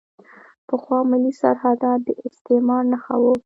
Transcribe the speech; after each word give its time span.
پخوا 0.67 0.99
ملي 1.11 1.31
سرحدات 1.41 1.99
د 2.07 2.09
استعمار 2.27 2.83
نښه 2.91 3.15
وو. 3.23 3.33